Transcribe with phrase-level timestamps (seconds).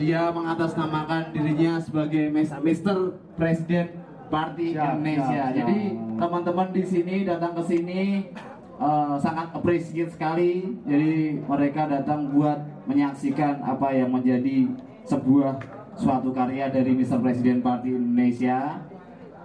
[0.00, 2.96] dia mengatasnamakan dirinya sebagai Mr.
[3.36, 4.00] Presiden
[4.32, 5.52] Parti Siap, Indonesia.
[5.52, 5.78] siap, Jadi
[6.16, 8.32] teman-teman di sini datang ke sini
[8.80, 10.80] eh, sangat appreciate sekali.
[10.88, 14.72] Jadi mereka datang buat menyaksikan apa yang menjadi
[15.04, 15.60] sebuah
[16.00, 17.20] suatu karya dari Mr.
[17.20, 18.80] Presiden Parti Indonesia.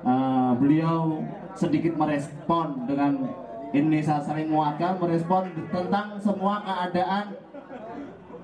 [0.07, 1.19] Eh, beliau
[1.51, 3.27] sedikit merespon dengan
[3.75, 7.35] Indonesia saling menguatkan, merespon tentang semua keadaan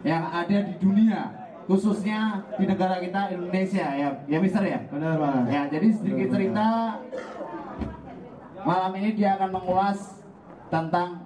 [0.04, 5.46] yang ada di dunia khususnya di negara kita Indonesia ya ya Mister ya Benar mas.
[5.50, 6.68] ya jadi sedikit Benar, cerita
[8.62, 10.22] malam ini dia akan mengulas
[10.70, 11.26] tentang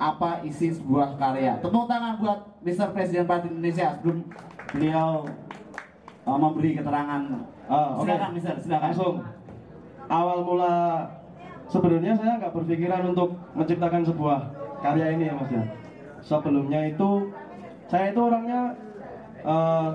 [0.00, 4.24] apa isi sebuah karya tepuk tangan buat Mister Presiden Parti Indonesia sebelum
[4.72, 5.28] beliau
[6.24, 7.22] uh, memberi keterangan
[7.68, 8.04] oke.
[8.04, 9.16] silakan Mister silakan Langsung.
[10.10, 11.06] Awal mula
[11.70, 14.40] sebenarnya saya nggak berpikiran untuk menciptakan sebuah
[14.82, 15.62] karya ini ya mas ya.
[16.18, 17.30] Sebelumnya itu
[17.86, 18.74] saya itu orangnya
[19.40, 19.88] eh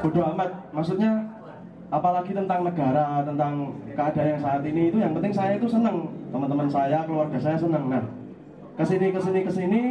[0.00, 0.50] bodoh amat.
[0.72, 1.12] Maksudnya
[1.88, 3.52] apalagi tentang negara, tentang
[3.92, 6.08] keadaan yang saat ini itu yang penting saya itu senang.
[6.32, 7.92] Teman-teman saya, keluarga saya senang.
[7.92, 8.04] Nah,
[8.72, 9.82] ke sini ke sini ke sini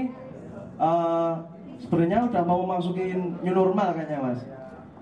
[0.81, 1.33] eh
[1.77, 4.39] sebenarnya udah mau masukin new normal kayaknya mas.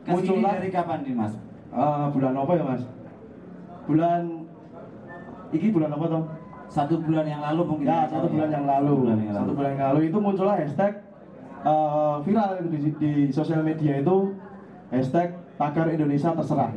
[0.03, 1.33] Ke sini dari kapan nih Mas
[1.69, 2.81] Eh, bulan apa ya mas?
[3.85, 4.21] Bulan
[5.49, 6.23] Iki bulan apa toh?
[6.69, 8.93] satu bulan yang lalu mungkin Ya satu bulan yang lalu.
[8.93, 9.53] Satu bulan yang Satu lalu.
[9.57, 10.93] bulan yang lalu itu muncullah hashtag
[11.65, 14.35] eh, viral di, di sosial media itu
[14.89, 16.71] hashtag tagar Indonesia terserah.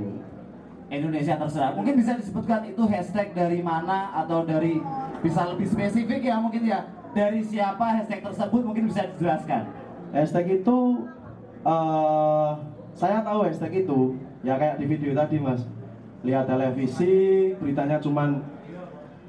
[0.93, 1.73] Indonesia terserah.
[1.73, 4.83] Mungkin bisa disebutkan itu hashtag dari mana atau dari
[5.25, 6.85] bisa lebih spesifik ya mungkin ya
[7.17, 9.71] dari siapa hashtag tersebut mungkin bisa dijelaskan.
[10.13, 10.79] Hashtag itu
[11.63, 12.51] eh
[12.93, 15.65] saya tahu hashtag itu ya kayak di video tadi mas
[16.23, 18.45] lihat televisi beritanya cuman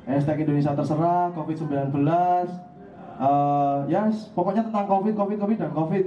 [0.03, 1.95] hashtag Indonesia terserah COVID-19
[3.13, 6.05] eh ya pokoknya tentang COVID, COVID, COVID dan COVID.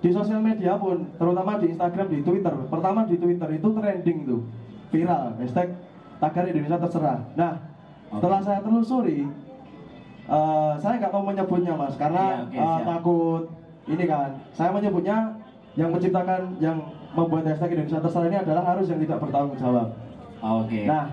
[0.00, 2.54] Di sosial media pun terutama di Instagram, di Twitter.
[2.72, 4.40] Pertama di Twitter itu trending tuh
[4.88, 5.36] viral.
[5.36, 5.76] Hashtag
[6.18, 7.20] tagar Indonesia terserah.
[7.36, 7.52] Nah
[8.10, 9.28] setelah saya telusuri
[10.26, 12.86] eh, saya nggak mau menyebutnya mas karena Iya, oke, eh, siap.
[12.88, 13.42] takut
[13.90, 14.30] ini kan.
[14.56, 15.16] Saya menyebutnya
[15.78, 16.76] yang menciptakan yang
[17.14, 19.88] membuat hashtag Indonesia terserah ini adalah harus yang tidak bertanggung jawab.
[20.40, 20.88] Oke.
[20.88, 21.12] nah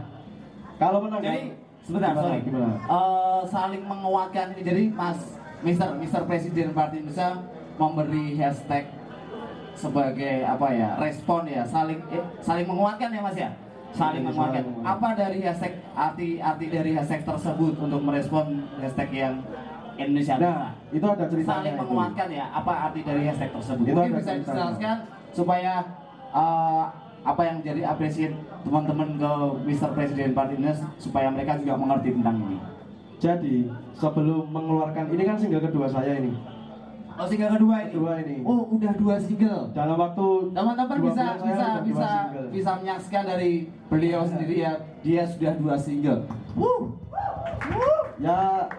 [0.79, 1.56] kalau menang jadi
[1.87, 2.39] sebentar gimana, sorry.
[2.43, 2.75] gimana?
[2.75, 4.45] Eh, saling menguatkan.
[4.51, 5.19] Ini jadi Mas
[5.63, 7.39] Mister Mister Presiden Parti Indonesia
[7.79, 8.85] memberi hashtag
[9.71, 11.63] sebagai apa ya respon ya.
[11.63, 13.49] Saling eh, saling menguatkan ya Mas ya?
[13.95, 14.63] Saling Iya, menguatkan.
[14.67, 19.33] saling apa dari hashtag arti arti dari hashtag tersebut untuk merespon hashtag yang
[19.95, 20.35] Indonesia?
[20.37, 21.81] Nah itu ada ceritanya saling itu.
[21.87, 23.85] menguatkan ya apa arti dari hashtag tersebut?
[23.87, 24.97] Itu mungkin bisa dijelaskan
[25.31, 25.73] supaya
[26.35, 26.85] uh,
[27.23, 29.31] apa yang jadi apresiasi teman-teman ke
[29.65, 29.89] Mr.
[29.93, 32.57] Presiden Indonesia supaya mereka juga mengerti tentang ini
[33.17, 33.55] jadi
[33.97, 36.37] sebelum mengeluarkan ini kan single kedua saya ini
[37.17, 38.35] oh single kedua ini Kedua ini.
[38.45, 42.09] oh udah dua single dalam waktu teman-teman bisa bisa bisa
[42.53, 43.51] bisa menyaksikan dari
[43.89, 46.21] beliau sendiri ya dia sudah dua single
[46.53, 46.93] Wuh.
[47.73, 48.01] Wuh.
[48.21, 48.69] ya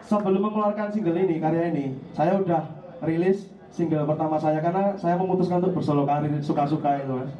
[0.00, 1.84] sebelum mengeluarkan single ini karya ini
[2.16, 2.64] saya udah
[3.04, 7.30] rilis single pertama saya karena saya memutuskan untuk bersolo karir suka-suka itu mas.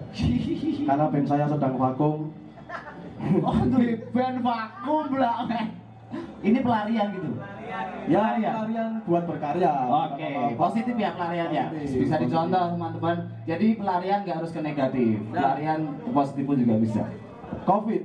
[0.90, 2.34] Karena band saya sedang vakum.
[3.24, 5.46] Oh duit band vakum lah
[6.44, 7.30] ini pelarian gitu?
[8.04, 8.52] Ya Pelarian.
[8.52, 9.72] pelarian buat berkarya.
[9.88, 10.30] Oke,
[10.60, 11.64] positif ya pelarian ya.
[11.72, 13.16] Bisa dicontoh teman-teman.
[13.48, 15.24] Jadi pelarian nggak harus ke negatif.
[15.32, 15.56] Nah.
[15.56, 15.80] Pelarian
[16.12, 17.02] positif pun juga bisa.
[17.64, 18.02] covid.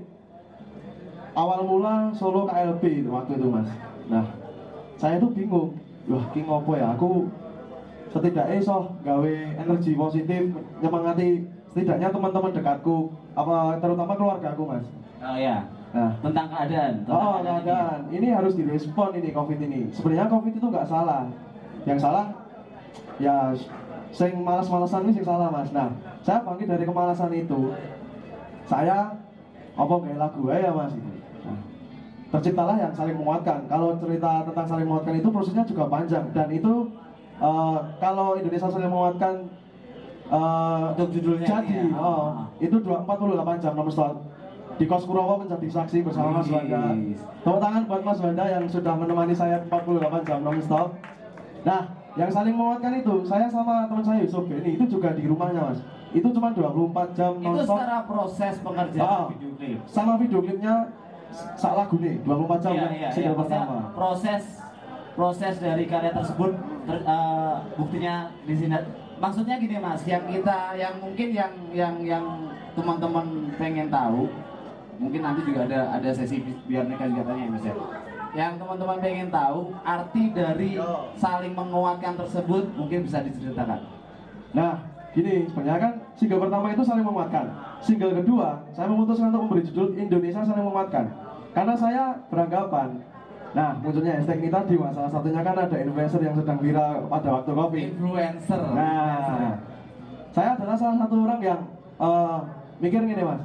[1.35, 3.69] Awal mula solo KLB waktu itu mas.
[4.07, 4.25] Nah
[4.95, 5.75] saya tuh bingung.
[6.07, 6.95] Wah ki ngopo ya?
[6.95, 7.27] Aku
[8.09, 10.49] setidaknya so gawe energi positif
[10.81, 12.97] nyemangati setidaknya teman-teman dekatku
[13.33, 14.85] apa terutama keluarga aku mas
[15.19, 17.03] Oh ya, nah tentang keadaan.
[17.03, 17.51] Tentang Oh, keadaan ini.
[17.59, 17.99] keadaan.
[18.07, 19.91] Ini harus direspon ini COVID ini.
[19.91, 21.27] Sebenarnya COVID itu nggak salah.
[21.83, 22.25] Yang salah
[23.19, 23.51] ya
[24.15, 25.67] sing malas-malasan ini sing salah mas.
[25.75, 25.91] Nah,
[26.23, 27.75] saya bangkit dari kemalasan itu.
[28.63, 29.11] Saya
[29.75, 31.11] apa kayak lagu ya mas itu.
[31.43, 31.59] Nah,
[32.31, 33.67] terciptalah yang saling menguatkan.
[33.67, 36.87] Kalau cerita tentang saling menguatkan itu prosesnya juga panjang dan itu
[37.39, 39.33] eh, kalau Indonesia saling menguatkan
[40.27, 41.97] eh, Untuk judulnya jadi ya.
[41.97, 42.27] oh,
[42.57, 44.15] itu dua- 48 jam nomor stop
[44.75, 46.95] di Kos Kurowo menjadi saksi bersama Mas Wanda.
[47.41, 50.95] Tepuk tangan buat Mas Wanda yang sudah menemani saya 48 jam non stop.
[51.61, 51.83] Nah,
[52.15, 55.83] yang saling menguatkan itu, saya sama teman saya Yusuf Beni itu juga di rumahnya Mas.
[56.09, 59.27] Itu cuma 24 jam non Itu secara proses pengerjaan Ah.
[59.29, 59.77] video klip.
[59.85, 60.73] sama video klipnya
[61.53, 63.07] sak lagu nih 24 jam Iya, yang iya, iya.
[63.09, 63.75] Maksudnya pertama.
[63.91, 64.43] Proses
[65.15, 66.51] proses dari karya tersebut
[66.85, 68.75] ter- eh, buktinya di sini.
[69.19, 72.25] Maksudnya gini mas, yang kita, yang mungkin yang yang yang
[72.71, 74.31] teman-teman pengen tahu,
[74.95, 77.75] mungkin nanti juga ada ada sesi bi- biar mereka juga tanya ya mas ya.
[78.29, 80.77] yang teman-teman pengen tahu arti dari
[81.17, 83.81] saling menguatkan tersebut mungkin bisa diceritakan.
[84.53, 84.85] Nah,
[85.17, 87.49] gini, sebenarnya kan single pertama itu saling menguatkan.
[87.81, 91.09] Single kedua, saya memutuskan untuk memberi judul Indonesia saling menguatkan.
[91.57, 93.01] Karena saya beranggapan,
[93.49, 94.93] nah munculnya hashtag ini tadi, Mas.
[94.93, 97.85] Salah satunya kan ada influencer yang sedang viral pada waktu covid.
[97.97, 98.61] Influencer.
[98.77, 99.57] Nah,
[100.29, 101.59] saya adalah salah satu orang yang
[101.97, 102.37] eh,
[102.77, 103.41] mikir gini, Mas.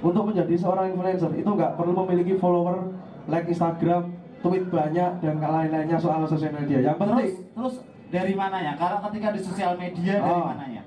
[0.00, 2.92] Untuk menjadi seorang influencer itu nggak perlu memiliki follower,
[3.28, 6.92] like Instagram, tweet banyak dan lain-lainnya soal sosial media.
[6.92, 7.74] Yang penting Terus, terus
[8.12, 8.76] dari mananya?
[8.76, 10.48] Kalau ketika di sosial media dari Oh.
[10.52, 10.82] mananya?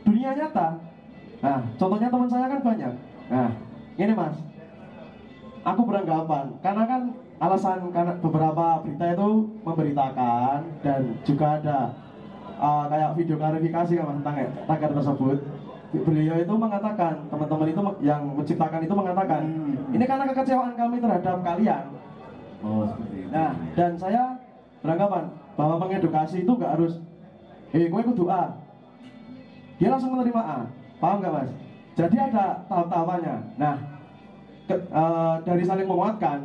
[0.00, 0.68] dunia nyata.
[1.40, 2.92] Nah, contohnya teman saya kan banyak.
[3.30, 3.50] Nah,
[3.94, 4.36] ini mas,
[5.62, 7.00] aku beranggapan karena kan
[7.40, 9.28] alasan karena beberapa berita itu
[9.64, 11.78] memberitakan dan juga ada
[12.60, 14.36] uh, kayak video klarifikasi kan mas tentang
[14.68, 15.38] tagar tersebut.
[15.90, 19.96] Beliau itu mengatakan teman-teman itu yang menciptakan itu mengatakan Hmm.
[19.96, 21.84] ini karena kekecewaan kami terhadap kalian.
[22.60, 23.28] Oh, seperti itu.
[23.32, 24.36] Nah, dan saya
[24.84, 27.00] beranggapan bahwa mengedukasi itu nggak harus,
[27.72, 28.54] eh, gue ikut doa.
[29.80, 30.58] Dia langsung menerima A.
[31.00, 31.50] Paham nggak mas?
[31.96, 33.34] Jadi ada tahap-tahapannya.
[33.56, 33.74] Nah,
[34.68, 36.38] ke- eh, dari saling menguatkan,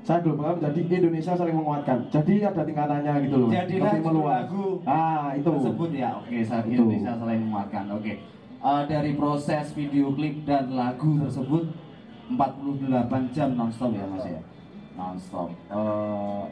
[0.00, 1.98] saya globalkan menjadi Indonesia saling menguatkan.
[2.08, 3.48] Jadi ada tingkatannya gitu loh.
[3.52, 4.32] Jadilah Lebih meluas.
[4.48, 5.50] lagu Ah, itu.
[5.50, 6.10] tersebut ya.
[6.16, 6.56] Oke, Itu.
[6.72, 7.84] Indonesia saling menguatkan.
[7.92, 8.12] Oke.
[8.60, 11.64] Eh, dari proses video klip dan lagu tersebut
[12.28, 14.40] 48 jam nonstop ya Mas ya.
[14.94, 15.48] Nonstop.
[15.68, 16.42] Eh,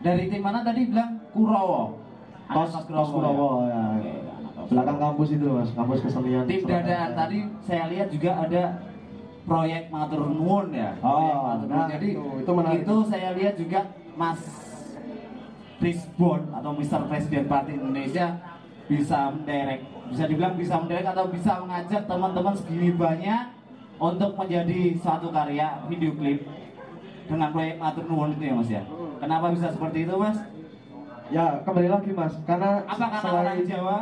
[0.00, 1.98] dari tim mana tadi bilang Kurowo.
[2.44, 3.82] Kos, kos Kurowo ya.
[4.54, 6.44] Kos Belakang kampus itu mas, kampus kesenian.
[6.46, 8.62] Tim dadaan tadi saya lihat juga ada
[9.44, 10.96] proyek Matur Nuwun ya.
[11.00, 12.80] Oh, Matur nah, Jadi itu- itu menarik.
[12.82, 13.80] itu saya lihat juga
[14.16, 14.40] Mas
[15.76, 17.00] Prisbon atau Mr.
[17.10, 18.40] Presiden Parti Indonesia
[18.84, 23.52] bisa menderek, bisa dibilang bisa menderek atau bisa mengajak teman-teman segini banyak
[23.96, 26.44] untuk menjadi suatu karya video klip
[27.24, 28.82] dengan proyek Matur Nuwun itu ya Mas ya.
[29.20, 30.38] Kenapa bisa seperti itu Mas?
[31.32, 33.96] Ya kembali lagi mas, karena Apa karena orang selain Jawa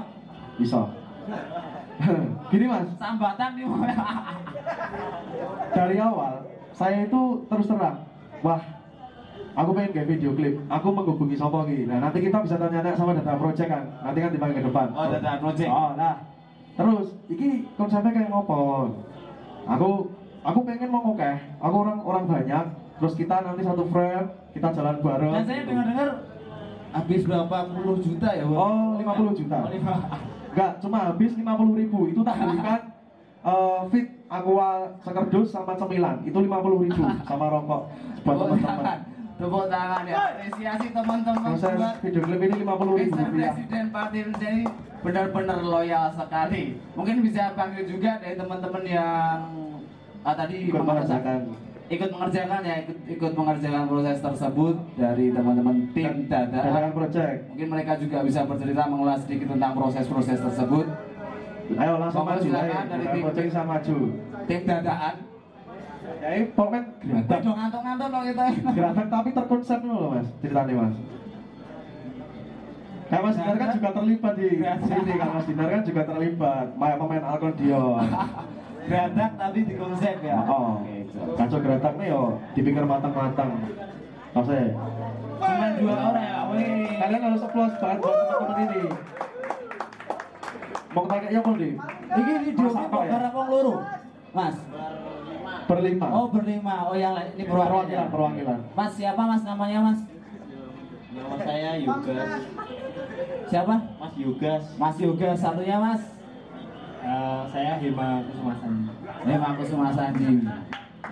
[0.59, 0.81] bisa.
[2.53, 3.65] Gini mas, sambatan nih
[5.73, 6.33] dari awal
[6.73, 8.05] saya itu terus terang
[8.41, 8.61] wah
[9.53, 11.85] aku pengen kayak video klip aku menghubungi Sopo Ki.
[11.85, 15.07] nah nanti kita bisa tanya-tanya sama data project kan nanti kan dipanggil ke depan Oh,
[15.09, 15.69] Data Project.
[15.69, 16.15] oh nah
[16.73, 18.61] terus iki konsepnya kayak ngopo
[19.63, 19.91] aku
[20.43, 22.65] aku pengen mau oke aku orang orang banyak
[22.97, 26.09] terus kita nanti satu frame kita jalan bareng Dan saya dengar-dengar
[26.93, 28.45] habis berapa puluh juta ya?
[28.45, 28.53] Bu?
[28.53, 29.65] Oh, 50 juta.
[29.65, 29.73] Oh,
[30.53, 32.81] Enggak, cuma habis 50 ribu Itu tak belikan
[33.51, 34.69] eh, fit aqua
[35.01, 37.83] sekerdus sama cemilan Itu 50 ribu sama rokok
[38.23, 38.99] Buat teman-teman
[39.43, 40.15] tepuk tangan ya.
[40.15, 43.29] Apresiasi teman-teman buat video klip ini 50 ribu Mr.
[43.35, 44.65] Presiden Indonesia ini
[45.03, 46.79] benar-benar loyal sekali.
[46.95, 49.41] Mungkin bisa panggil juga dari teman-teman yang
[50.23, 51.41] ah, tadi mengerjakan.
[51.89, 56.59] Ikut mengerjakan ya ikut ikut mengerjakan proses tersebut dari teman-teman tim data.
[56.93, 57.39] Project.
[57.51, 60.87] Mungkin mereka juga bisa bercerita mengulas sedikit tentang proses-proses tersebut.
[61.73, 62.45] Ayo langsung Monggo maju.
[62.45, 63.97] silakan dari tim- project bisa maju.
[64.45, 65.15] Tim dadaan.
[66.19, 68.45] Ya ini pokoknya geratak ngantuk-ngantuk loh kita.
[68.73, 70.95] Geratak tapi terkonsep loh mas Ceritanya mas.
[73.07, 74.47] Kayak Mas Dinar kan juga terlibat di
[74.81, 76.67] sini kan Mas Dinar kan juga terlibat.
[76.75, 78.07] Main pemain akordeon
[78.93, 80.37] Geradak tapi di konsep ya.
[80.45, 81.33] Oh, Oke, Cok.
[81.41, 82.23] kacau geratak nih yo
[82.53, 83.51] dipikir matang-matang.
[84.33, 84.69] Saya.
[85.41, 86.93] Cuma dua orang ya, weh.
[87.01, 88.83] Kalian harus applause banget buat teman-teman ini.
[90.93, 91.71] Mau tanya ya Pol di?
[92.13, 93.11] Ini video Mas apa ya?
[93.17, 93.75] para wong loro.
[94.31, 94.57] Mas.
[95.65, 96.07] Berlima.
[96.13, 96.75] Oh, berlima.
[96.85, 98.59] Oh, yang lain ini perwakilan, perwakilan.
[98.77, 100.01] Mas siapa Mas namanya Mas?
[101.13, 102.29] Nama saya Yugas,
[103.49, 103.75] Siapa?
[103.97, 104.65] Mas Yugas.
[104.77, 106.03] Mas Yoga satunya Mas.
[107.03, 108.73] Eh, saya Hima Kusumasan.
[109.27, 110.47] Memang Kusuma Sanji.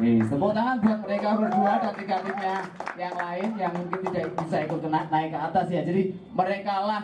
[0.00, 2.56] Wih, tepuk tangan buat mereka berdua dan tiga timnya
[2.97, 5.82] yang lain yang mungkin tidak bisa ikut na- naik ke atas ya.
[5.85, 7.02] Jadi mereka lah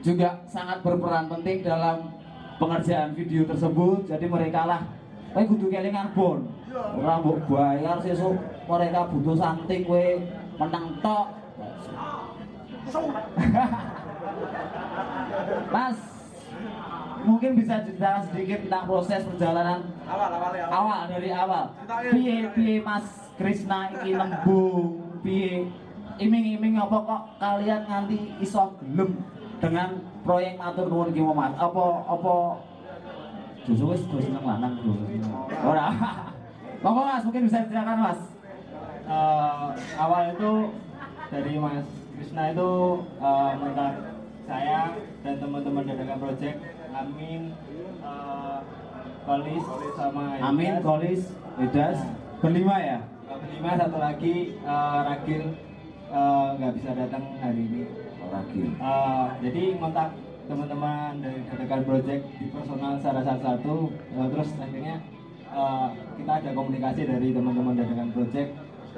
[0.00, 2.14] juga sangat berperan penting dalam
[2.56, 4.06] pengerjaan video tersebut.
[4.06, 4.80] Jadi mereka lah
[5.30, 6.42] Kowe kudu kelingan bon.
[6.70, 8.34] Ora mbok bayar sesuk
[8.66, 10.06] mereka butuh something kowe
[10.58, 11.26] menang tok.
[15.74, 15.98] Mas,
[17.24, 21.00] mungkin bisa ceritakan sedikit tentang proses perjalanan awal awal ya awal.
[21.06, 21.64] dari awal.
[22.12, 25.68] Piye piye Mas Krisna iki lembung piye?
[26.20, 29.24] Iming-iming apa kok kalian nganti iso gelem
[29.56, 31.56] dengan proyek matur nuwun iki mau Mas?
[31.56, 32.34] Apa apa?
[33.64, 34.94] Joso wis gue seneng lanang bro.
[35.64, 35.88] Ora.
[36.84, 38.20] Monggo Mas mungkin bisa ceritakan Mas.
[39.08, 40.52] Eh, awal itu
[41.32, 42.70] dari Mas Krisna itu
[43.16, 43.94] eh, mentak
[44.44, 44.80] saya
[45.24, 46.58] dan teman-teman dadakan project
[47.00, 47.42] Amin,
[48.04, 48.58] eh,
[49.24, 49.64] Kolis
[49.96, 50.84] sama Amin.
[50.84, 51.96] Kolis Edas.
[52.44, 52.98] Berlima ya?
[53.56, 55.44] Lima satu lagi eh, Ragil
[56.12, 57.82] eh, nggak bisa datang hari ini.
[58.60, 60.12] Eh, jadi kontak
[60.44, 63.76] teman-teman dari Dadakan Project di personal secara satu-satu.
[63.96, 64.96] Eh, terus akhirnya
[66.20, 68.50] kita ada komunikasi dari teman-teman Dadakan Project.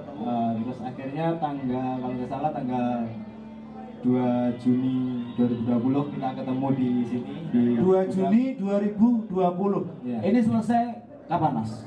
[0.02, 2.86] Eh, terus akhirnya tanggal kalau nggak salah tanggal
[4.02, 4.96] 2 Juni
[5.38, 9.30] 2020 kita ketemu di sini di 2 Juni 2020
[10.02, 10.18] Iya.
[10.26, 10.82] ini selesai
[11.26, 11.86] kapan mas?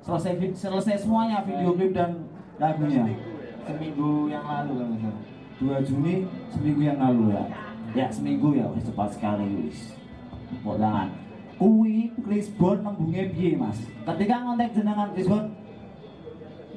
[0.00, 2.24] selesai selesai semuanya video klip dan
[2.56, 3.04] lagunya
[3.60, 5.22] seminggu yang lalu kalau nggak salah.
[5.60, 6.14] 2 Juni
[6.48, 7.44] seminggu yang lalu ya?
[7.92, 9.92] Ya seminggu ya wis cepat sekali wis.
[10.62, 11.08] Mbok tangan.
[11.58, 13.76] Kuwi Lisbon nembunge piye mas?
[14.06, 15.52] Ketika ngontek jenengan Lisbon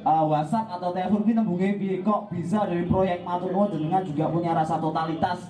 [0.03, 1.95] uh, WhatsApp atau telepon kuwi nembunge piye?
[2.03, 5.49] Kok bisa dari proyek matur jenengan juga punya rasa totalitas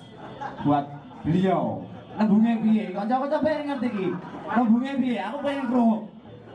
[0.63, 0.85] buat
[1.25, 1.83] beliau?
[2.17, 2.83] Nembunge piye?
[2.93, 4.07] Kanca-kanca pengen ngerti iki
[4.53, 5.17] nembunge piye?
[5.19, 5.97] Aku pengen krungu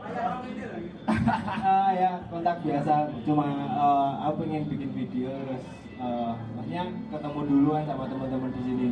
[1.69, 3.09] Ah, ya kontak biasa.
[3.25, 5.63] Cuma eh, aku pengen bikin video terus
[5.99, 8.89] eh, maksudnya ketemu dulu kan sama teman-teman di sini.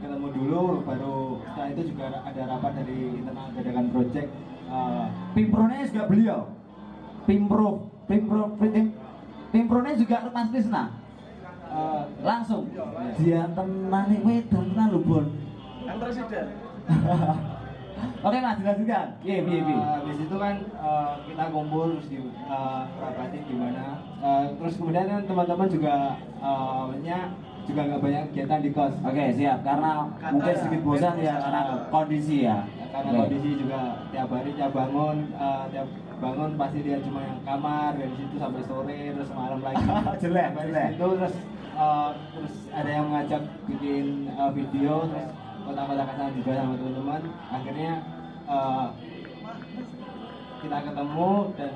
[0.00, 4.28] Ketemu dulu baru setelah itu juga ada rapat dari internal dadakan project
[4.70, 6.40] eh, Pimpronya juga beliau.
[7.28, 7.68] Pimpro
[8.10, 8.86] Pimpro Pim,
[9.54, 10.98] Pimpronya juga Mas Krisna.
[11.70, 12.66] Eh, langsung.
[13.22, 15.26] Dia tenang nih tenan lho Bon
[15.86, 16.46] Kan presiden.
[18.26, 19.06] Oke Mas dilanjutkan.
[19.22, 24.02] Iya iya iya eh, habis itu kan eh, kita kumpul terus di eh, rapatin gimana.
[24.58, 25.94] Terus kemudian kan teman-teman juga
[26.90, 27.18] maksudnya
[27.70, 28.94] juga nggak banyak kegiatan di kos.
[29.06, 29.62] Oke siap.
[29.62, 31.60] Karena mungkin sedikit bosan ya karena
[31.94, 32.66] kondisi ya.
[32.90, 35.16] Karena kondisi juga tiap hari tiap bangun
[35.70, 35.86] tiap
[36.20, 39.84] bangun pasti dia cuma yang kamar dari situ sampai sore terus malam lagi
[40.22, 40.88] Jelek, jelek.
[40.94, 41.34] situ terus
[41.74, 45.28] eh, terus ada yang ngajak bikin eh, video terus
[45.64, 47.92] kotak-kotakan juga sama teman-teman akhirnya
[48.48, 48.86] eh,
[50.60, 51.72] kita ketemu dan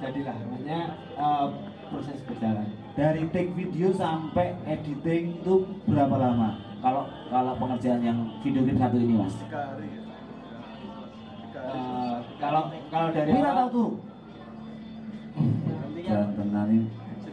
[0.00, 0.80] jadilah maksudnya
[1.16, 1.46] eh,
[1.90, 5.54] proses berjalan dari take video sampai editing itu
[5.88, 9.88] berapa lama kalau kalau pengerjaan yang video klip satu ini Mas Tiga hari.
[11.48, 11.76] Tiga hari.
[11.76, 11.99] Eh,
[12.40, 13.86] kalau kalau dari awal tahu
[16.70, 16.80] ini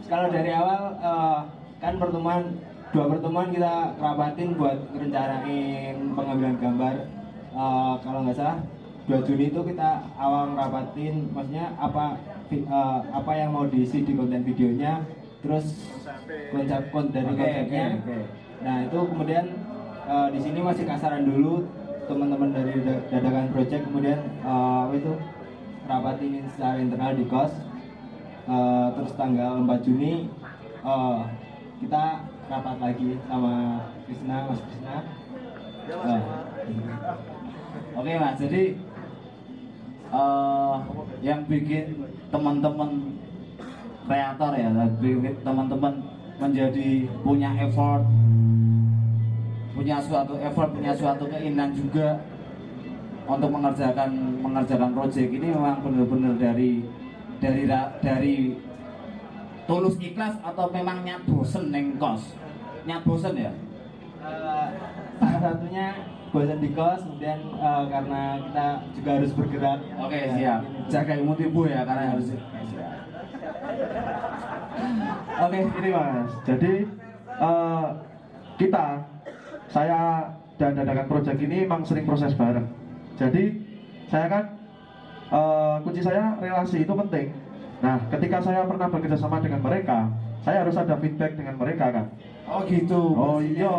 [0.08, 1.38] Kalau dari awal eh,
[1.80, 2.40] kan pertemuan
[2.92, 6.94] dua pertemuan kita kerabatin buat ngerencanain pengambilan gambar.
[7.52, 8.58] Eh, kalau nggak salah
[9.08, 12.20] 2 Juni itu kita awal ngerabatin maksudnya apa
[12.52, 15.00] eh, apa yang mau diisi di konten videonya,
[15.40, 15.88] terus
[16.52, 17.86] konsep kon dari Oke, konsepnya.
[18.60, 19.44] Nah itu kemudian
[20.08, 21.68] eh, di sini masih kasaran dulu
[22.08, 25.12] teman-teman dari Da- dadakan project kemudian apa itu
[25.84, 27.52] rapatin secara internal di kos
[28.48, 30.24] Eh, terus tanggal 4 Juni
[30.80, 31.18] eh,
[31.84, 32.04] kita
[32.48, 34.96] rapat lagi sama Krisna Mas Krisna.
[35.84, 36.22] Eh,
[37.92, 38.62] Oke mas, jadi
[40.08, 40.76] eh
[41.20, 43.20] yang bikin teman-teman
[44.08, 44.72] kreator ya,
[45.44, 45.94] teman-teman
[46.40, 48.08] menjadi punya effort,
[49.78, 52.18] punya suatu effort, punya suatu keinginan juga
[53.30, 54.10] untuk mengerjakan
[54.42, 56.82] mengerjakan proyek ini memang benar-benar dari
[57.38, 57.62] dari
[58.02, 58.36] dari
[59.70, 62.34] tulus ikhlas atau memang nyat bosen neng kos,
[62.90, 63.52] nyat bosen ya.
[64.18, 64.68] eh,
[65.22, 65.86] salah satunya
[66.34, 68.66] bosan di kos kemudian eh, karena kita
[68.98, 70.60] juga harus bergerak Oke Ya, siap.
[70.90, 72.34] Jaga ilmu tipu ya karena harus.
[75.38, 75.58] Oke.
[75.62, 76.72] Ini mas, jadi
[77.38, 77.86] eh,
[78.58, 78.86] kita,
[79.68, 82.66] saya dan dadakan project ini memang sering proses bareng.
[83.14, 83.44] Jadi
[84.08, 84.44] saya kan
[85.28, 87.28] eh, kunci saya relasi itu penting.
[87.78, 90.10] Nah, ketika saya pernah bekerja sama dengan mereka,
[90.42, 92.06] saya harus ada feedback dengan mereka kan.
[92.48, 93.02] Oh gitu.
[93.14, 93.70] Oh iya,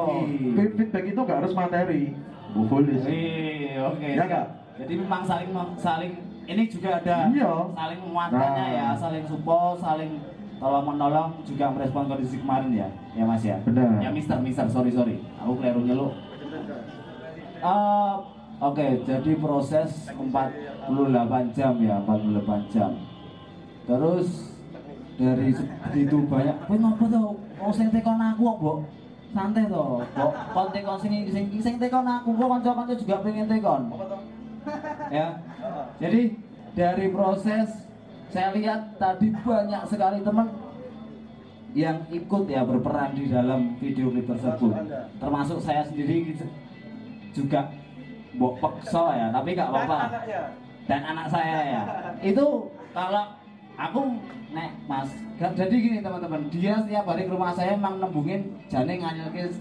[0.55, 2.15] feedback itu nggak harus materi.
[2.55, 3.75] Boleh sih.
[3.75, 4.07] Oke.
[4.15, 4.47] Ya nggak?
[4.79, 6.13] Jadi memang saling saling
[6.47, 7.75] ini juga ada Iya.
[7.75, 8.77] saling menguatkannya Nah.
[8.77, 10.11] ya, saling support, saling
[10.59, 13.57] tolong menolong juga merespon kondisi kemarin ya, ya Mas ya.
[13.63, 14.03] Benar.
[14.03, 16.13] Ya Mister, Mister, sorry sorry, aku keliru nyeluk.
[17.59, 18.15] Eh,
[18.59, 22.91] Oke, jadi proses 48 jam ya, 48 jam.
[23.87, 24.51] Terus
[25.15, 27.23] dari segitu banyak, kowe ngopo to?
[27.55, 28.79] Wong sing tekon aku kok.
[29.31, 30.31] Santai to, Mbok.
[30.51, 33.81] Kon tekon sing sing sing tekon aku, kok kanca-kanca juga pengen tekon.
[35.07, 35.39] Ya.
[36.03, 36.35] Jadi
[36.75, 37.87] dari proses
[38.29, 40.47] saya lihat tadi banyak sekali teman
[41.73, 44.73] yang ikut ya berperan di dalam video klip tersebut.
[45.21, 46.33] Termasuk saya sendiri
[47.33, 47.69] juga
[48.33, 49.97] mbok pekso ya, tapi nggak apa-apa.
[50.89, 51.81] Dan anak saya ya.
[52.25, 53.37] Itu kalau
[53.77, 54.01] aku
[54.49, 56.49] nek mas gak- jadi gini teman-teman.
[56.49, 59.53] Dia setiap hari ke rumah saya emang nembungin jane nganyelke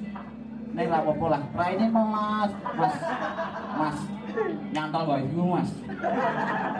[0.73, 1.43] nek lah apa lah.
[1.53, 2.95] Raine melas mas
[3.77, 3.99] mas
[4.75, 5.71] nyantol wifi mas.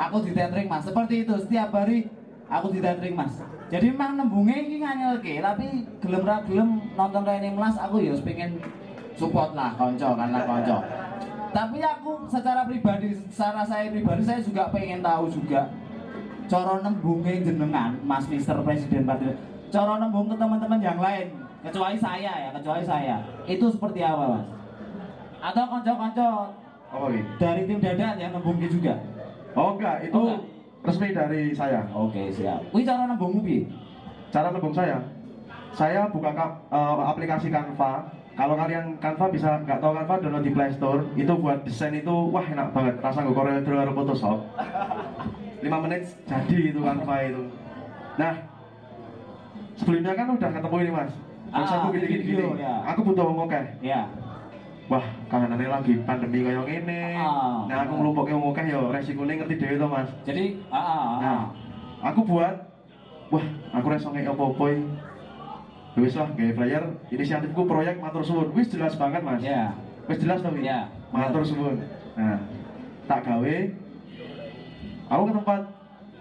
[0.09, 0.85] Aku di tethering mas.
[0.85, 2.09] Seperti itu setiap hari
[2.49, 3.41] aku ditethering mas.
[3.69, 8.57] Jadi memang nembungnya ini nganyelke tapi gelem ra gelem nonton Rene Melas aku ya pengen
[9.13, 10.79] support lah konco kan lah konco
[11.53, 15.73] tapi aku secara pribadi secara saya pribadi saya juga pengen tahu juga
[16.49, 19.37] coro nembungnya jenengan mas Mister Presiden Partai.
[19.69, 21.29] Coro nembung ke teman-teman yang lain
[21.61, 23.21] kecuali saya ya kecuali saya.
[23.45, 24.47] Itu seperti apa mas?
[25.45, 26.29] Atau konco-konco
[26.89, 28.95] apa gitu dari tim dadat yang nembungnya juga?
[29.53, 29.97] Oh enggak.
[30.03, 30.41] Itu Oh, enggak.
[30.83, 31.81] resmi dari saya.
[31.91, 32.61] Oke siap.
[32.71, 33.69] Wih cara nembungmu piye?
[34.29, 35.01] cara nembung saya?
[35.71, 38.09] Saya buka ka- eh, aplikasi Canva.
[38.33, 41.03] Kalau kalian Canva bisa nggak tahu Canva download di Play Store.
[41.13, 42.95] Itu buat desain itu wah enak banget.
[42.99, 44.39] Rasa gue Corel Draw karo Photoshop.
[45.59, 47.43] 5 menit jadi itu Canva itu.
[48.17, 48.35] Nah
[49.75, 51.13] sebelumnya kan udah ketemu ini mas.
[51.49, 52.75] Terus Ah, aku gini gini video, gini ya.
[52.85, 53.49] aku butuh ngomong
[53.81, 54.01] Ya.
[54.89, 57.69] Wah kahanane lagi pandemi kayak gini Ah.
[57.69, 61.17] nah aku ngelumpuknya ngomong ya resikonya ngerti dhewe to mas Jadi ah, ah, ah.
[61.21, 61.41] Nah,
[62.09, 62.57] aku buat,
[63.29, 64.67] wah, aku rasa nggak apa-apa.
[65.97, 69.43] Ya Wis lah, gaya flyer, inisiatifku proyek matur suwun, wis jelas banget mas.
[69.43, 69.75] Ya.
[70.07, 70.87] Wis jelas tapi, Ya.
[71.11, 71.83] matur suwun.
[72.15, 72.39] Nah,
[73.11, 73.57] tak gawe,
[75.11, 75.61] aku ke tempat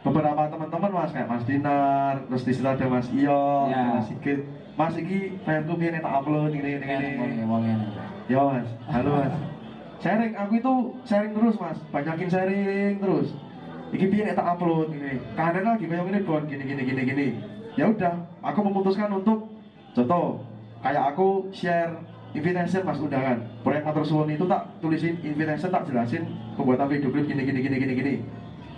[0.01, 3.95] beberapa teman-teman mas kayak Mas Dinar, terus di situ ada Mas Iyo, Ya.
[3.95, 4.41] Mas Sigit.
[4.77, 7.09] Mas iki flyerku piye nek tak upload ini ini ini.
[7.41, 7.79] Ngomongin.
[8.29, 9.33] Ya mas, halo mas.
[9.97, 10.73] Sharing, aku itu
[11.09, 13.33] sharing terus mas, banyakin sharing terus.
[13.89, 15.17] Iki nek tak upload ini.
[15.33, 17.27] Kanan lagi kayak gini don gini gini gini gini.
[17.73, 19.49] Ya udah, aku memutuskan untuk
[19.97, 20.45] contoh
[20.85, 21.97] kayak aku share
[22.37, 26.21] invitation mas undangan proyek Matur Suwun itu tak tulisin invitation tak jelasin
[26.53, 28.13] pembuatan video klip gini gini gini gini gini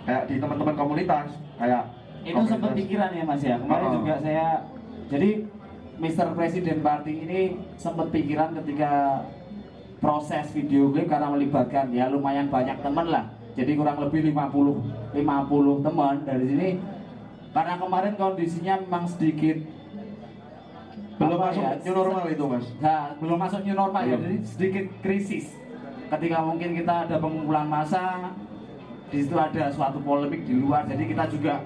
[0.08, 1.28] kayak di teman-teman komunitas
[1.60, 1.84] kayak
[2.24, 3.56] Itu sempat pikiran ya Mas ya.
[3.60, 3.92] Kemarin Oh.
[4.00, 4.64] juga saya
[5.08, 5.44] jadi
[6.00, 6.32] Mr.
[6.32, 7.40] Presiden Party ini
[7.76, 9.20] sempat pikiran ketika
[10.00, 13.28] proses video klip karena melibatkan ya lumayan banyak teman lah.
[13.52, 16.68] Jadi kurang lebih 50 50 teman dari sini
[17.52, 19.60] karena kemarin kondisinya memang sedikit
[21.20, 24.24] belum apa masuk ya, new normal itu mas Nah, belum masuk new normal ya, Belum.
[24.24, 25.52] jadi sedikit krisis.
[26.08, 28.32] Ketika mungkin kita ada pengumpulan massa,
[29.12, 31.60] di situ ada suatu polemik di luar, jadi kita juga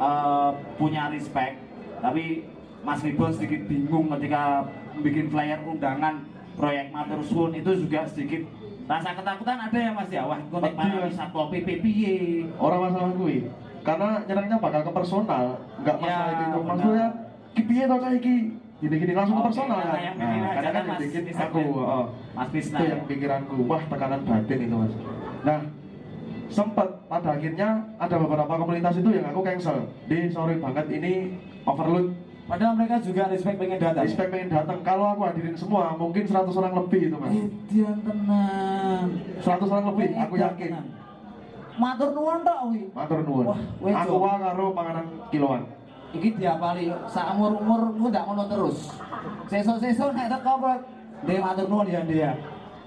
[0.00, 1.60] eh, punya respect.
[2.00, 2.55] Tapi
[2.86, 4.62] Mas Ribon sedikit bingung ketika
[5.02, 6.22] bikin flyer undangan
[6.54, 8.46] proyek Matur Suwun itu juga sedikit
[8.86, 10.22] rasa ketakutan ada ya Mas ya.
[10.22, 12.16] Wah, kok nek satpol PP piye?
[12.62, 13.50] orang masalah gue
[13.82, 15.44] karena nyerangnya bakal ke personal
[15.82, 17.06] nggak masalah Ya, itu maksudnya
[17.58, 18.34] piye tau cah iki
[18.76, 21.82] gini-gini langsung ke Oke, personal karena kan yang nah, kadang kan Mas bikin aku ya.
[21.82, 22.04] oh.
[22.36, 22.90] Mas Tisna itu ya.
[22.94, 24.94] yang pikiranku wah tekanan batin itu mas
[25.42, 25.58] nah
[26.46, 27.68] sempet pada akhirnya
[27.98, 31.12] ada beberapa komunitas itu yang aku cancel di sorry banget ini
[31.66, 32.14] overload
[32.46, 34.06] Padahal mereka juga respect pengen datang.
[34.06, 39.06] respect pengen datang kalau aku hadirin semua mungkin 100 orang lebih itu mas Edian tenang.
[39.42, 40.70] 100 orang lebih aku yakin.
[41.76, 42.80] Matur nuwun tok wi.
[42.94, 43.46] matur nuwun
[43.82, 45.62] aku wah karo panganan kiloan
[46.14, 48.94] Iki diapali sak umur-umur ku ndak ngono terus.
[49.50, 50.78] Sesuk-sesuk nek teko kok
[51.26, 52.32] Ndek matur nuwun ya Ndek ya.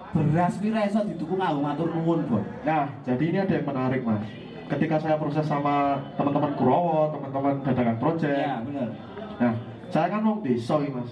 [0.09, 2.41] Beras pira iso dituku nganggo matur nuwun, Bon.
[2.65, 4.25] Nah, jadi ini ada yang menarik, Mas.
[4.65, 8.33] Ketika saya proses sama teman-teman Kurowo, teman-teman dadakan project.
[8.41, 8.89] Iya, bener.
[9.89, 11.11] Saya kan mau desa Mas.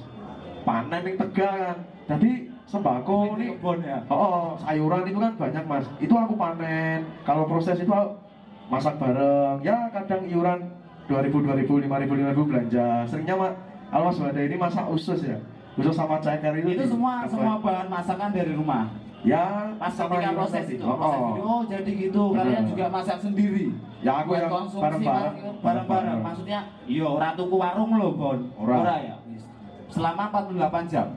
[0.61, 1.77] Panen yang tegal kan.
[2.07, 2.31] Jadi
[2.67, 3.99] sembako ini kebon ya.
[4.07, 5.85] Oh, oh, sayuran itu kan banyak, Mas.
[5.97, 7.07] Itu aku panen.
[7.25, 8.15] Kalau proses itu aku
[8.69, 9.63] masak bareng.
[9.65, 10.59] Ya, kadang iuran
[11.07, 12.87] 2000, 2000, 5000, 5000 belanja.
[13.07, 13.53] Seringnya, Mas,
[13.89, 15.39] kalau Mas Bada ini masak usus ya.
[15.79, 16.75] Usus sama ceker itu.
[16.75, 18.91] Itu semua semua bahan masakan dari rumah.
[19.21, 21.27] Ya, Pas ketika proses itu, Oh, proses oh.
[21.27, 22.23] video, oh jadi gitu.
[22.32, 22.69] Kalian Bener.
[22.69, 23.65] juga masak sendiri.
[23.97, 25.36] Ya, aku yang konsumsi bareng-bareng.
[25.36, 26.19] bareng- bareng-bareng.
[26.21, 28.39] Maksudnya, yo ora tuku warung loh, Bon.
[28.56, 29.01] Ora.
[29.01, 29.15] ya.
[29.89, 31.08] Selama 48 jam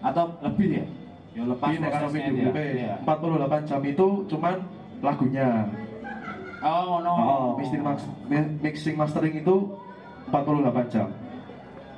[0.00, 0.86] atau lebih ya.
[1.32, 2.94] Yo lepas Ini prosesnya video Iya.
[3.00, 4.54] 48 jam itu cuman
[5.00, 5.48] lagunya.
[6.58, 7.12] Oh no.
[7.14, 9.56] Oh, mixing, mas- mi- mixing mastering itu
[10.28, 11.08] 48 jam.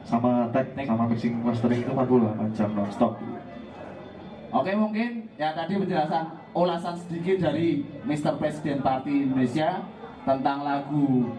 [0.05, 3.17] Sama tag sama mixing mastering itu 48 jam nonstop.
[4.51, 8.37] Oke mungkin ya tadi penjelasan ulasan sedikit dari Mr.
[8.37, 9.81] President Party Indonesia
[10.29, 11.33] tentang lagu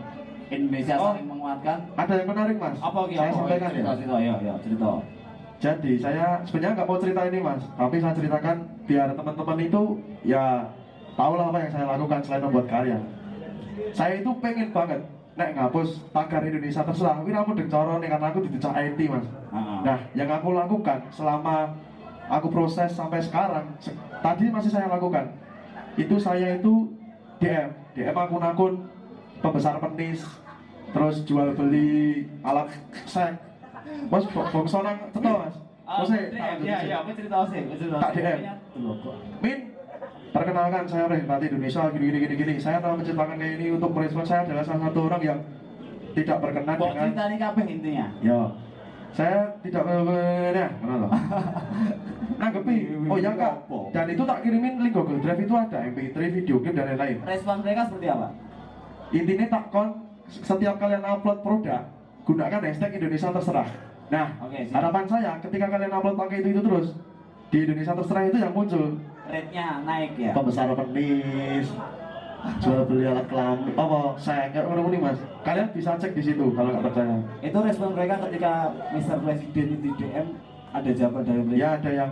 [0.50, 1.14] Indonesia Oh.
[1.14, 1.78] saling menguatkan.
[1.94, 2.78] Ada yang menarik mas.
[2.82, 3.22] Apa gitu?
[3.22, 3.74] Saya sampaikan ya.
[3.78, 4.90] cerita, cerita, ya, ya, cerita.
[5.62, 8.56] Jadi saya sebenarnya nggak mau cerita ini mas, tapi saya ceritakan
[8.90, 9.82] biar teman-teman itu
[10.26, 10.66] ya
[11.14, 12.98] tahulah apa yang saya lakukan selain membuat karya.
[13.94, 15.02] Saya itu pengen banget
[15.38, 17.22] nek ngapus tagar Indonesia terserah.
[17.22, 19.26] Wira aku coro nih karena aku dicak IT mas.
[19.54, 21.70] Ah, Nah, yang aku lakukan selama
[22.32, 25.36] aku proses sampai sekarang, se- tadi masih saya lakukan.
[25.94, 26.88] Itu saya itu
[27.38, 28.88] DM, DM akun-akun
[29.38, 30.24] pembesar penis,
[30.90, 32.72] terus jual beli alat
[33.04, 33.20] seks.
[34.08, 35.56] Mas, bongso nang ceto mas.
[35.84, 37.98] Mas, iya, iya, iya, aku cerita sih, aku cerita.
[38.00, 38.12] Tak.
[38.16, 38.40] DM.
[38.96, 39.16] Kok.
[39.42, 39.60] Min,
[40.32, 44.24] perkenalkan saya Rehmati Indonesia gini gini gini gini saya telah menciptakan kayak ini untuk merespon
[44.24, 45.40] saya adalah salah satu orang yang
[46.12, 48.08] tidak berkenan Kok dengan cerita ini kabeh intinya?
[48.22, 48.42] ya
[49.12, 49.84] saya tidak
[50.56, 51.12] ya mana loh
[52.42, 53.54] nanggepi oh ya kak.
[53.94, 57.18] Dan itu tak kirimin link Google Drive itu ada MP3 video game dan lain-lain.
[57.22, 58.28] Respon mereka seperti apa?
[59.12, 59.88] intinya tak kon
[60.32, 61.84] setiap kalian upload produk
[62.24, 63.70] gunakan hashtag Indonesia terserah.
[64.08, 64.72] Nah siap.
[64.72, 66.88] harapan saya ketika kalian upload pakai itu itu terus
[67.52, 68.86] di Indonesia terserah itu yang muncul.
[69.32, 70.32] Rate-nya naik ya?
[70.34, 71.68] pembesaran penis
[72.62, 73.74] jual beli alat kelamin.
[73.78, 75.20] Apa saya kayak orang ini mas?
[75.46, 77.18] Kalian bisa cek di situ kalau nggak percaya.
[77.42, 78.54] Itu respon mereka ketika
[78.94, 79.18] Mr.
[79.22, 80.28] Presiden di DM
[80.72, 81.60] ada jawaban dari mereka?
[81.62, 82.12] ya ada yang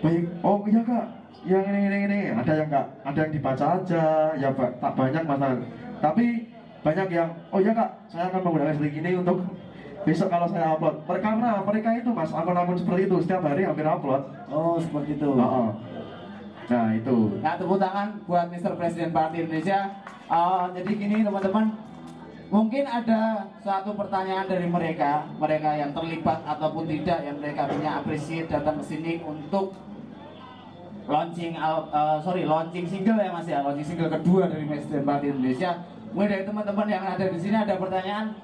[0.00, 1.06] baik oh iya kak.
[1.46, 2.20] Yang ini ini ini.
[2.32, 4.04] Ada yang nggak ada yang dibaca aja.
[4.40, 5.40] Ya tak banyak mas
[5.96, 6.26] tapi
[6.84, 9.38] banyak yang oh iya kak saya akan menggunakan link ini untuk
[10.08, 10.96] besok kalau saya upload.
[11.04, 13.16] Mereka karena mereka itu mas akun-akun seperti itu.
[13.26, 14.22] Setiap hari hampir upload.
[14.48, 15.28] Oh, seperti itu.
[15.28, 15.68] Oh, oh.
[16.66, 18.72] Nah itu Nah, tepuk tangan buat Mr.
[18.74, 19.80] Presiden Partai Indonesia.
[20.26, 21.70] Eh, jadi gini teman-teman,
[22.50, 28.50] mungkin ada suatu pertanyaan dari mereka, mereka yang terlibat ataupun tidak, yang mereka punya apresiasi
[28.50, 29.78] datang ke sini untuk
[31.06, 35.70] launching, eh, sorry, launching single ya mas ya, launching single kedua dari Presiden Partai Indonesia.
[36.10, 38.34] Mungkin dari teman-teman yang ada di sini ada pertanyaan,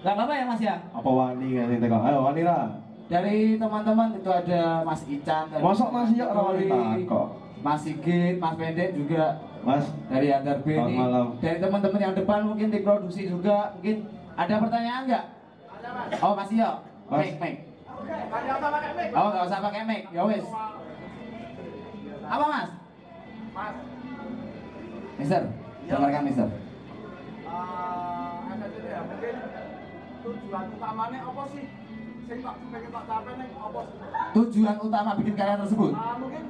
[0.00, 0.76] nggak apa-apa ya mas ya?
[0.94, 2.70] apa wani kan kok ayo wani lah
[3.08, 7.47] Dari teman-teman itu ada Mas Ican, Masuk Mas Tori, wanita kok.
[7.58, 9.24] Mas Sigit, Mas Pendek juga
[9.60, 11.26] mas dari Antar Beni, Selamat malam.
[11.38, 15.24] dari teman-teman yang depan mungkin di produksi juga, mungkin ada pertanyaan nggak?
[16.18, 16.70] Oh Mas Iyo,
[17.08, 17.18] Mas.
[17.20, 17.54] mic, mic.
[19.12, 20.46] Oh nggak usah pakai mic, ya wis.
[22.24, 22.70] Apa Mas?
[25.18, 25.42] Mister,
[25.84, 26.46] dengarkan Mister.
[26.46, 26.54] Eh,
[28.46, 29.34] ada jadi ya mungkin
[30.20, 31.64] tujuan utamanya apa sih
[32.22, 33.96] sing tak pengen tak capai nih apa sih
[34.30, 36.42] Tujuan utama bikin karya tersebut Ah, mungkin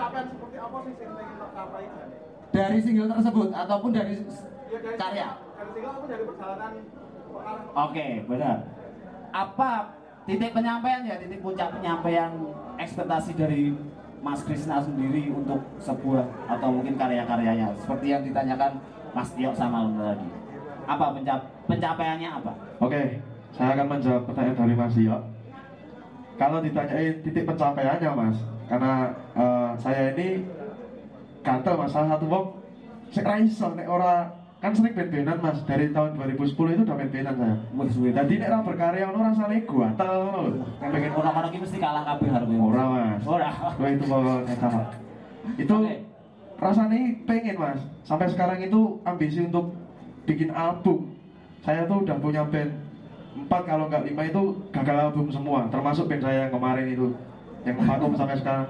[0.00, 2.16] pencapaian seperti apa sih sing pengen tak capai jadi
[2.50, 5.28] dari single tersebut ataupun dari ya dari karya.
[5.36, 6.72] dari single apa dari perjalanan
[7.78, 8.58] Oke, benar.
[9.30, 9.94] Apa
[10.26, 12.32] titik penyampaian ya, titik puncak penyampaian
[12.74, 13.70] ekspektasi dari
[14.18, 18.82] Mas Krisna sendiri untuk sebuah atau mungkin karya-karyanya seperti yang ditanyakan
[19.14, 20.26] Mas Tio sama Luna tadi.
[20.90, 22.52] Apa pencap pencapaiannya apa?
[22.82, 23.22] Oke,
[23.54, 25.18] saya akan menjawab pertanyaan dari Mas Dio.
[26.34, 28.38] Kalau ditanyain titik pencapaiannya, Mas,
[28.70, 28.94] karena
[29.34, 30.46] eh, saya ini
[31.42, 32.46] gatel mas salah satu wong
[33.10, 34.30] sik ra iso nek ora
[34.62, 38.10] kan sering band-bandan mas dari tahun 2010 itu udah band-bandan saya Wih, suwe.
[38.14, 42.28] jadi nek ra berkarya ono rasane gatel ngono lho pengen orang-orang ini mesti kalah kabeh
[42.30, 42.58] harusnya.
[42.62, 43.50] ora mas Ora.
[43.74, 44.88] Wah itu pokoknya salah.
[45.58, 45.94] Itu Oke.
[46.60, 47.80] rasanya pengen mas.
[48.06, 49.74] Sampai sekarang itu ambisi untuk
[50.28, 51.10] bikin album.
[51.64, 52.70] Saya tuh udah punya band
[53.30, 55.66] empat kalau nggak lima itu gagal album semua.
[55.72, 57.08] Termasuk band saya yang kemarin itu
[57.64, 58.68] yang vakum sampai sekarang.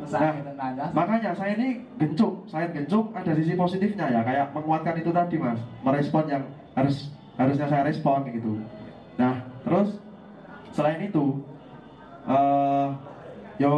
[0.00, 0.86] Nah, ya.
[0.96, 5.60] makanya saya ini gencuk, saya gencuk ada sisi positifnya ya, kayak menguatkan itu tadi mas,
[5.84, 8.64] merespon yang harus harusnya saya respon gitu.
[9.20, 10.00] Nah, terus
[10.72, 11.44] selain itu,
[12.24, 12.88] eh
[13.60, 13.72] yo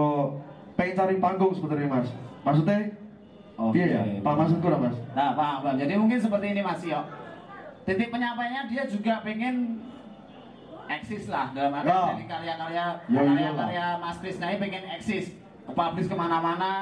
[0.78, 2.08] pengen cari panggung sebetulnya mas.
[2.46, 2.94] Maksudnya,
[3.58, 3.82] Oke.
[3.82, 4.96] iya ya, pak maksudku lah mas.
[5.18, 5.76] Nah, paham, paham.
[5.78, 7.02] Jadi mungkin seperti ini Mas Yo.
[7.82, 9.82] Titik penyampaiannya dia juga pengen
[11.00, 12.00] eksis lah dalam arti Ya.
[12.12, 15.26] dari karya-karya Ya, karya-karya Mas Krisna ini pengen eksis
[15.62, 16.72] ke publish ke mana-mana.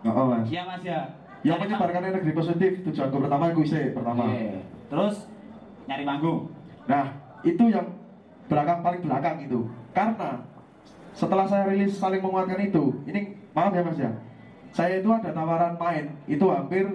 [0.00, 0.44] Nggak oh, mas.
[0.48, 1.00] Iya Mas ya.
[1.40, 4.22] Yang menyebarkan energi positif tujuanku pertama gue sih pertama.
[4.28, 4.60] Iya.
[4.88, 5.14] Terus
[5.88, 6.40] nyari panggung.
[6.88, 7.04] Nah,
[7.44, 7.86] itu yang
[8.48, 9.60] belakang paling belakang itu.
[9.90, 10.30] Karena
[11.16, 14.10] setelah saya rilis saling menguatkan itu, ini maaf ya Mas ya.
[14.70, 16.86] Saya itu ada tawaran main, itu hampir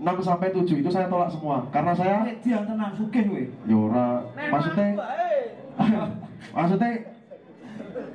[0.00, 1.68] 6 sampai 7 itu saya tolak semua.
[1.68, 3.44] Karena saya dia tenang sugih kowe.
[3.68, 4.96] Yora, maksudnya
[6.50, 6.90] maksudnya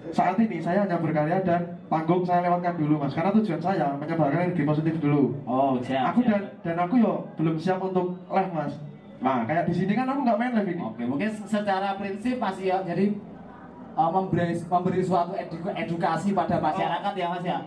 [0.09, 3.11] saat ini saya hanya berkarya dan panggung saya lewatkan dulu Mas.
[3.11, 5.35] Karena tujuan saya menyebarkan energi positif dulu.
[5.43, 6.15] Oh, siap.
[6.15, 6.31] Aku siap.
[6.31, 8.73] dan dan aku yo belum siap untuk live Mas.
[9.15, 10.81] Nah, kayak di sini kan aku nggak main live ini.
[10.81, 13.05] Oke, mungkin secara prinsip Mas Yo jadi
[13.93, 17.59] uh, memberi memberi suatu edu- edukasi pada masyarakat ya Mas ya.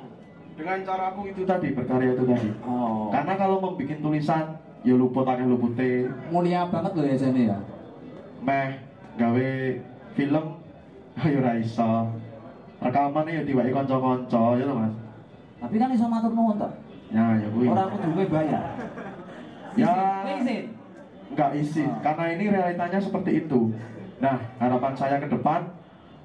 [0.59, 3.15] dengan cara aku itu tadi berkarya itu tadi Oh.
[3.15, 7.59] karena kalau membuat tulisan ya luput akeh lupute mulia banget loh ya Jani ya.
[8.43, 8.75] meh
[9.19, 9.49] gawe
[10.15, 10.47] film
[11.19, 12.07] ayo ra iso
[12.79, 14.95] rekaman ya diwai kanca-kanca ya lho Mas
[15.59, 16.71] Tapi kan iso matur nuwun toh.
[17.11, 18.63] ya ya kuwi Orang kudu bayar.
[19.75, 19.91] Ya.
[21.29, 21.99] Nggak isi Ah.
[22.01, 23.75] karena ini realitanya seperti itu
[24.19, 25.61] nah harapan saya ke depan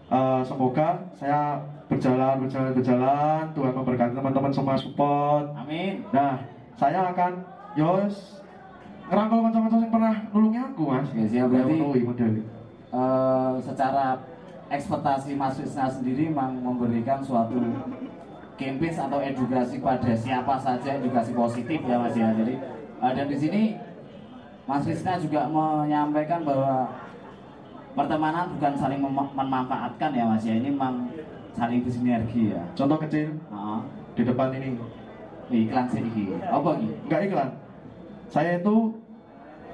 [0.07, 6.01] eh, semoga saya berjalan berjalan berjalan Tuhan memberkati teman-teman semua support Amin.
[6.09, 6.41] Nah,
[6.73, 7.41] saya akan
[7.73, 8.41] yos
[9.05, 11.07] ngerangkul kanca-kanca yang pernah nulungi aku, Mas.
[11.11, 12.45] Ya, siap, berarti-
[12.93, 14.21] Eh, secara
[14.69, 17.57] ekspektasi Mas Wisna sendiri memang memberikan suatu
[18.53, 22.29] campaign atau edukasi pada siapa saja edukasi positif ya Mas ya.
[22.37, 22.53] Jadi
[23.01, 23.61] eh, dan di sini
[24.69, 26.85] Mas Krisna juga menyampaikan bahwa
[27.97, 30.53] pertemanan bukan saling mem- memanfaatkan ya Mas ya.
[30.53, 31.09] Ini memang
[31.57, 32.61] saling bersinergi ya.
[32.77, 33.79] Contoh kecil Heeh.
[34.13, 34.77] di depan ini,
[35.49, 36.37] iklan sih iki.
[36.45, 36.89] Apa iki?
[37.09, 37.49] nggak iklan.
[38.29, 38.93] Saya itu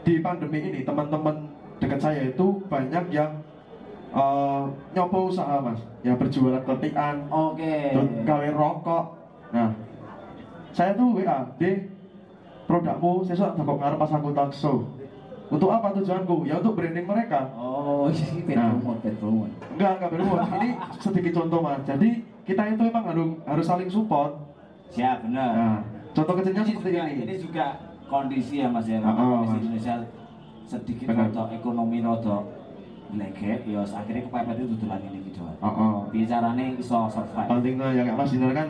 [0.08, 3.32] di pandemi ini teman-teman dekat saya itu banyak yang
[4.10, 4.64] eh,
[4.94, 7.94] nyoba usaha mas, ya berjualan ketikan, Oke.
[7.94, 9.06] terus gawe rokok.
[9.50, 9.70] Nah,
[10.72, 11.90] saya tuh WA, D,
[12.66, 14.74] produkmu sesuk tak kok ngarep pas aku takso.
[15.50, 16.46] Untuk apa tujuanku?
[16.46, 17.50] Ya untuk branding mereka.
[17.58, 18.70] Oh, ini pet Nah.
[18.70, 19.50] promote, promote.
[19.74, 20.38] Enggak, enggak berumur.
[20.46, 20.70] Ini
[21.02, 21.82] sedikit contoh mas.
[21.90, 22.10] Jadi
[22.46, 24.38] kita itu memang harus harus saling support.
[24.94, 25.50] Siap, benar.
[25.58, 25.78] Nah,
[26.14, 27.22] contoh kecilnya ini seperti juga, ini.
[27.26, 27.66] ini juga
[28.06, 29.02] kondisi ya Mas ya.
[29.02, 29.62] Ah, kondisi Mas.
[29.66, 29.96] Indonesia
[30.70, 32.46] sedikit rodo ekonomi rodo
[33.10, 35.42] legek, ya akhirnya kepepet itu tutulan ini gitu.
[35.42, 35.96] Oh, oh.
[36.14, 37.50] Bicaranya iso survive.
[37.50, 38.70] Bantingnya yang kayak Mas Dinar kan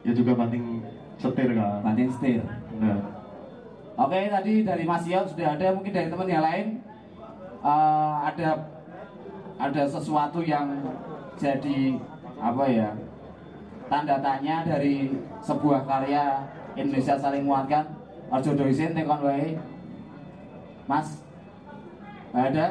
[0.00, 0.80] ya juga banting
[1.20, 1.84] setir kan.
[1.84, 2.40] Banting setir.
[2.80, 3.00] Nah,
[3.94, 6.82] Oke, tadi dari Mas Yon sudah ada, mungkin dari teman yang lain
[7.62, 8.66] eh, ada
[9.54, 10.66] ada sesuatu yang
[11.38, 11.94] jadi
[12.42, 12.90] apa ya
[13.86, 16.42] tanda tanya dari sebuah karya
[16.74, 17.86] Indonesia saling menguatkan.
[18.32, 19.54] Arjo Doisin tekon wae.
[20.90, 21.22] Mas,
[22.34, 22.66] Nggak ada?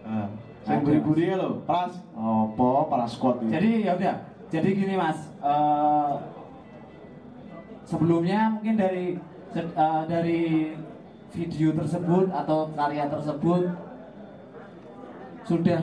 [0.00, 0.28] nah.
[0.64, 1.60] saya Ada, beri-beri ya loh.
[1.68, 3.52] Pras, apa para squad ini?
[3.52, 4.16] Jadi ya udah.
[4.50, 6.12] Jadi gini Mas, eh,
[7.84, 9.20] sebelumnya mungkin dari
[9.52, 10.40] eh, dari
[11.30, 13.62] video tersebut atau karya tersebut
[15.44, 15.80] sudah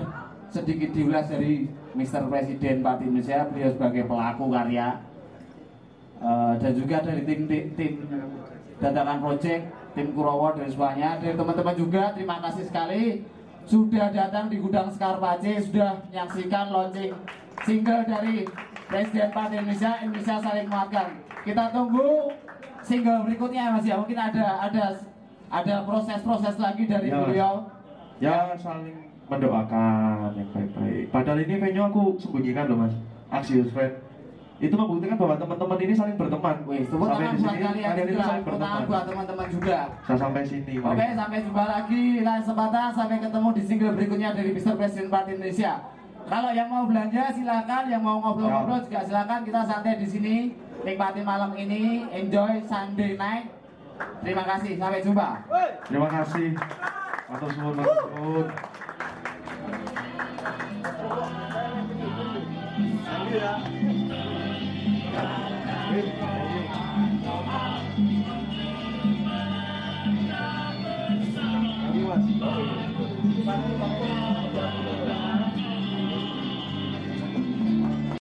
[0.50, 2.28] sedikit diulas dari Mr.
[2.28, 5.08] Presiden Parti Indonesia beliau sebagai pelaku karya
[6.18, 7.94] Eh, dan juga dari tim tim, tim
[8.82, 13.26] dadakan project tim Kurowo dan semuanya dari teman-teman juga terima kasih sekali
[13.66, 17.18] sudah datang di gudang Skarpace sudah menyaksikan launching
[17.66, 18.46] single dari
[18.86, 21.08] Presiden Parti Indonesia Indonesia saling menguatkan
[21.42, 22.30] kita tunggu
[22.86, 24.86] single berikutnya Mas ya mungkin ada ada
[25.50, 27.18] ada proses-proses lagi dari Ya.
[27.18, 27.54] beliau
[28.22, 31.12] Ya saling mendoakan yang baik-baik.
[31.12, 32.96] Padahal ini venue aku sembunyikan loh mas.
[33.28, 34.07] Axios Friend.
[34.58, 36.56] Itu membuktikan bahwa teman-teman ini saling berteman.
[36.66, 38.90] Wih, tepuk sampai tangan di buat kalian kalian itu juga saling tepuk tangan berteman.
[38.90, 40.74] buat teman-teman juga Saya sampai sini.
[40.82, 41.14] Oke, Mari.
[41.14, 44.74] sampai jumpa lagi lain kesempatan sampai ketemu di single berikutnya dari Mr.
[44.74, 45.74] Presiden Parti Indonesia.
[46.28, 49.40] Kalau yang mau belanja silakan, yang mau ngobrol-ngobrol juga silakan.
[49.48, 50.36] Kita santai di sini,
[50.84, 53.48] nikmati malam ini, enjoy Sunday night.
[54.26, 55.30] Terima kasih, sampai jumpa.
[55.88, 56.48] Terima kasih.
[57.30, 58.48] Atas matur nuwun.
[63.08, 63.77] Thank you,
[73.48, 74.27] Bánh.